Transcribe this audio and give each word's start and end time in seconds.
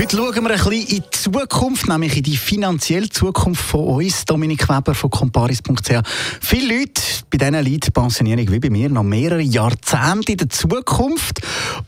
Heute 0.00 0.16
schauen 0.16 0.32
wir 0.44 0.50
ein 0.52 0.58
bisschen 0.58 0.72
in 0.74 0.86
die 0.86 1.10
Zukunft, 1.10 1.88
nämlich 1.88 2.16
in 2.16 2.22
die 2.22 2.36
finanzielle 2.36 3.08
Zukunft 3.08 3.60
von 3.60 3.96
uns. 3.96 4.24
Dominik 4.24 4.68
Weber 4.68 4.94
von 4.94 5.10
comparis.ch. 5.10 6.08
Viele 6.40 6.78
Leute 6.78 7.02
bei 7.28 7.38
diesen 7.38 7.54
Leuten 7.54 7.92
Pensionierung 7.92 8.48
wie 8.52 8.60
bei 8.60 8.70
mir 8.70 8.88
noch 8.90 9.02
mehrere 9.02 9.40
Jahrzehnte 9.40 10.30
in 10.30 10.38
der 10.38 10.50
Zukunft. 10.50 11.40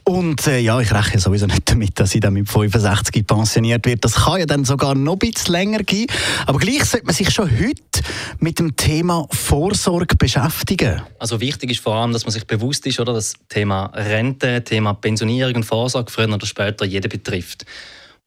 Und 0.03 0.45
äh, 0.49 0.59
ja, 0.59 0.81
ich 0.81 0.93
rechne 0.93 1.21
sowieso 1.21 1.47
nicht 1.47 1.71
damit, 1.71 2.01
dass 2.01 2.13
ich 2.13 2.21
dann 2.21 2.35
mit 2.35 2.51
65 2.51 3.25
pensioniert 3.25 3.87
wird. 3.87 4.05
Das 4.05 4.17
kann 4.17 4.41
ja 4.41 4.47
dann 4.47 4.65
sogar 4.65 4.97
noch 4.97 5.13
ein 5.13 5.19
bisschen 5.21 5.53
länger 5.53 5.85
gehen. 5.85 6.09
Aber 6.47 6.59
gleich 6.59 6.85
sollte 6.87 7.07
man 7.07 7.15
sich 7.15 7.31
schon 7.31 7.49
heute 7.49 8.03
mit 8.41 8.59
dem 8.59 8.75
Thema 8.75 9.29
Vorsorge 9.31 10.17
beschäftigen. 10.17 11.01
Also 11.21 11.41
wichtig 11.41 11.71
ist 11.71 11.81
vor 11.81 11.95
allem, 11.95 12.13
dass 12.13 12.25
man 12.25 12.33
sich 12.33 12.45
bewusst 12.45 12.85
ist, 12.89 12.99
oder, 12.99 13.13
dass 13.13 13.35
das 13.35 13.41
Thema 13.49 13.87
Rente, 13.95 14.65
Thema 14.65 14.95
Pensionierung 14.95 15.55
und 15.55 15.65
Vorsorge 15.65 16.11
früher 16.11 16.29
oder 16.29 16.45
später 16.45 16.85
jeden 16.85 17.09
betrifft. 17.09 17.65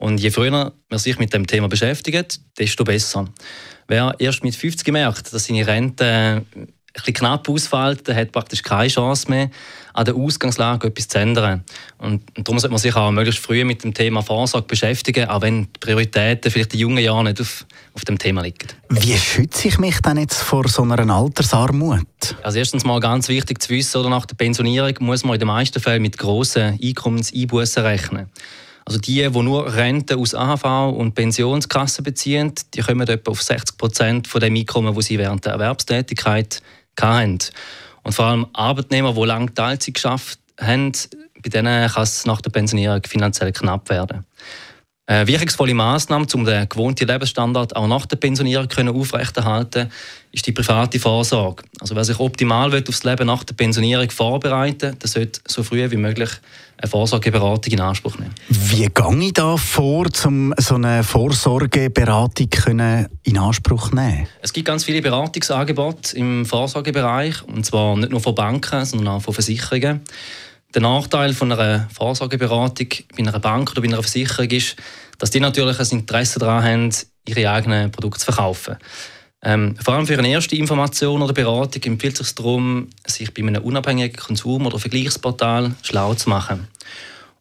Und 0.03 0.19
je 0.19 0.31
früher 0.31 0.73
man 0.89 0.99
sich 0.99 1.17
mit 1.17 1.33
dem 1.33 1.47
Thema 1.47 1.69
beschäftigt, 1.69 2.41
desto 2.59 2.83
besser. 2.83 3.25
Wer 3.87 4.13
erst 4.19 4.43
mit 4.43 4.53
50 4.53 4.91
merkt, 4.91 5.33
dass 5.33 5.45
seine 5.45 5.65
Rente 5.65 6.43
ein 6.53 6.67
bisschen 6.93 7.13
knapp 7.13 7.47
ausfällt, 7.47 8.05
der 8.05 8.17
hat 8.17 8.33
praktisch 8.33 8.61
keine 8.63 8.89
Chance 8.89 9.29
mehr, 9.29 9.49
an 9.93 10.03
der 10.03 10.15
Ausgangslage 10.15 10.89
etwas 10.89 11.07
zu 11.07 11.19
ändern. 11.19 11.63
Und, 11.99 12.21
darum 12.35 12.59
sollte 12.59 12.73
man 12.73 12.79
sich 12.79 12.93
auch 12.93 13.11
möglichst 13.11 13.41
früh 13.41 13.63
mit 13.63 13.85
dem 13.85 13.93
Thema 13.93 14.21
Vorsorge 14.21 14.67
beschäftigen, 14.67 15.29
auch 15.29 15.41
wenn 15.41 15.63
die 15.71 15.79
Prioritäten 15.79 16.51
vielleicht 16.51 16.73
in 16.73 16.81
jungen 16.81 17.01
Jahren 17.01 17.23
nicht 17.23 17.39
auf, 17.39 17.65
auf 17.93 18.03
dem 18.03 18.17
Thema 18.17 18.41
liegen. 18.41 18.67
Wie 18.89 19.17
schütze 19.17 19.69
ich 19.69 19.77
mich 19.79 20.01
denn 20.01 20.17
jetzt 20.17 20.41
vor 20.41 20.67
so 20.67 20.81
einer 20.81 20.99
Altersarmut? 21.09 22.35
Also 22.43 22.59
erstens 22.59 22.83
mal 22.83 22.99
ganz 22.99 23.29
wichtig 23.29 23.61
zu 23.61 23.69
wissen, 23.69 23.99
oder 23.99 24.09
nach 24.09 24.25
der 24.25 24.35
Pensionierung 24.35 24.95
muss 24.99 25.23
man 25.23 25.35
in 25.35 25.39
den 25.39 25.47
meisten 25.47 25.79
Fällen 25.79 26.01
mit 26.01 26.17
grossen 26.17 26.77
Einkommenseinbußen 26.83 27.83
rechnen. 27.83 28.29
Also 28.85 28.99
die, 28.99 29.29
die 29.29 29.41
nur 29.41 29.73
Rente 29.73 30.17
aus 30.17 30.35
AHV 30.35 30.95
und 30.97 31.15
Pensionskasse 31.15 32.01
beziehen, 32.01 32.53
die 32.73 32.81
kommen 32.81 33.07
etwa 33.07 33.31
auf 33.31 33.41
60 33.41 33.77
Prozent 33.77 34.27
von 34.27 34.41
dem 34.41 34.55
Einkommen, 34.55 34.93
das 34.93 35.05
sie 35.05 35.17
während 35.17 35.45
der 35.45 35.53
Erwerbstätigkeit 35.53 36.61
hatten. 36.99 37.39
Und 38.03 38.13
vor 38.13 38.25
allem 38.25 38.47
Arbeitnehmer, 38.53 39.13
die 39.13 39.23
lange 39.23 39.53
Teilzeit 39.53 39.93
geschafft 39.93 40.39
haben, 40.59 40.91
bei 41.41 41.49
denen 41.49 41.89
kann 41.89 42.03
es 42.03 42.25
nach 42.25 42.41
der 42.41 42.51
Pensionierung 42.51 43.01
finanziell 43.07 43.51
knapp 43.51 43.89
werden. 43.89 44.25
Eine 45.05 45.27
wirkungsvolle 45.27 45.73
Maßnahme, 45.73 46.25
um 46.33 46.45
den 46.45 46.69
gewohnten 46.69 47.05
Lebensstandard 47.05 47.75
auch 47.75 47.87
nach 47.87 48.05
der 48.05 48.15
Pensionierung 48.15 48.69
aufrechterhalten 48.87 49.91
ist 50.31 50.47
die 50.47 50.53
private 50.53 50.97
Vorsorge. 50.97 51.63
Also 51.81 51.93
wer 51.93 52.05
sich 52.05 52.17
optimal 52.19 52.73
aufs 52.73 53.03
Leben 53.03 53.27
nach 53.27 53.43
der 53.43 53.53
Pensionierung 53.53 54.09
vorbereiten 54.09 54.93
will, 54.93 54.95
der 54.95 55.09
sollte 55.09 55.41
so 55.45 55.61
früh 55.61 55.91
wie 55.91 55.97
möglich 55.97 56.29
eine 56.77 56.89
Vorsorgeberatung 56.89 57.73
in 57.73 57.81
Anspruch 57.81 58.17
nehmen. 58.17 58.33
Wie 58.47 58.87
gehe 58.87 59.19
ich 59.19 59.33
da 59.33 59.57
vor, 59.57 60.07
um 60.25 60.53
so 60.57 60.75
eine 60.75 61.03
Vorsorgeberatung 61.03 62.47
in 63.23 63.37
Anspruch 63.37 63.89
zu 63.89 63.95
nehmen? 63.95 64.27
Es 64.41 64.53
gibt 64.53 64.67
ganz 64.67 64.85
viele 64.85 65.01
Beratungsangebote 65.01 66.15
im 66.15 66.45
Vorsorgebereich, 66.45 67.43
und 67.43 67.65
zwar 67.65 67.97
nicht 67.97 68.09
nur 68.09 68.21
von 68.21 68.35
Banken, 68.35 68.85
sondern 68.85 69.15
auch 69.15 69.21
von 69.21 69.33
Versicherungen. 69.33 69.99
Der 70.73 70.81
Nachteil 70.81 71.33
von 71.33 71.51
einer 71.51 71.87
Vorsorgeberatung 71.93 72.87
bei 73.15 73.19
einer 73.19 73.39
Bank 73.39 73.71
oder 73.71 73.81
bei 73.81 73.87
einer 73.87 74.01
Versicherung 74.01 74.49
ist, 74.49 74.75
dass 75.19 75.29
die 75.29 75.39
natürlich 75.39 75.79
ein 75.79 75.99
Interesse 75.99 76.39
daran 76.39 76.63
haben, 76.63 76.89
ihre 77.27 77.51
eigenen 77.51 77.91
Produkte 77.91 78.19
zu 78.19 78.25
verkaufen. 78.25 78.77
Ähm, 79.43 79.75
vor 79.83 79.93
allem 79.93 80.07
für 80.07 80.17
eine 80.17 80.29
erste 80.29 80.55
Information 80.55 81.21
oder 81.21 81.33
Beratung 81.33 81.83
empfiehlt 81.83 82.19
es 82.19 82.27
sich 82.27 82.35
darum, 82.35 82.89
sich 83.05 83.31
bei 83.33 83.43
einem 83.43 83.61
unabhängigen 83.61 84.15
Konsum- 84.15 84.65
oder 84.65 84.79
Vergleichsportal 84.79 85.73
schlau 85.83 86.15
zu 86.15 86.29
machen. 86.29 86.67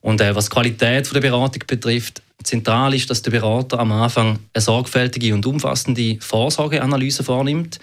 Und 0.02 0.20
äh, 0.20 0.34
was 0.34 0.46
die 0.46 0.50
Qualität 0.50 1.14
der 1.14 1.20
Beratung 1.20 1.62
betrifft, 1.66 2.22
zentral 2.42 2.92
ist, 2.92 3.08
dass 3.08 3.22
der 3.22 3.30
Berater 3.30 3.78
am 3.78 3.92
Anfang 3.92 4.40
eine 4.52 4.62
sorgfältige 4.62 5.32
und 5.32 5.46
umfassende 5.46 6.18
Vorsorgeanalyse 6.20 7.24
vornimmt. 7.24 7.78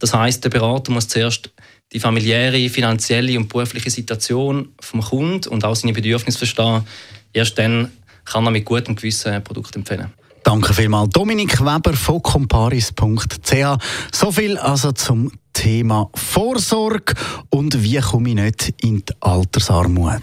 Das 0.00 0.12
heißt, 0.12 0.42
der 0.44 0.50
Berater 0.50 0.92
muss 0.92 1.08
zuerst 1.08 1.50
die 1.92 2.00
familiäre, 2.00 2.68
finanzielle 2.68 3.36
und 3.38 3.48
berufliche 3.48 3.90
Situation 3.90 4.68
vom 4.80 5.00
Kunden 5.00 5.48
und 5.48 5.64
auch 5.64 5.74
seine 5.74 5.92
Bedürfnisse 5.92 6.38
verstehen. 6.38 6.82
Erst 7.32 7.58
dann 7.58 7.90
kann 8.24 8.44
er 8.46 8.50
mit 8.50 8.64
gutem 8.64 8.94
Gewissen 8.94 9.32
ein 9.32 9.44
Produkt 9.44 9.74
empfehlen. 9.76 10.12
Danke 10.42 10.72
vielmals. 10.72 11.10
Dominik 11.10 11.60
Weber 11.60 11.92
von 11.92 12.22
comparis.ch. 12.22 13.54
So 14.12 14.32
viel 14.32 14.56
also 14.56 14.92
zum 14.92 15.32
Thema 15.52 16.08
Vorsorge 16.14 17.14
und 17.50 17.82
wie 17.82 17.98
komme 17.98 18.30
ich 18.30 18.34
nicht 18.36 18.74
in 18.82 19.04
die 19.04 19.12
Altersarmut. 19.20 20.22